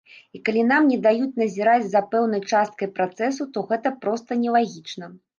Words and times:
І 0.37 0.39
калі 0.47 0.61
нам 0.69 0.87
не 0.91 0.95
даюць 1.05 1.39
назіраць 1.41 1.89
за 1.95 2.01
пэўнай 2.13 2.41
часткай 2.53 2.89
працэсу, 2.95 3.47
то 3.57 3.63
гэта 3.73 3.91
проста 4.07 4.39
нелагічна! 4.45 5.11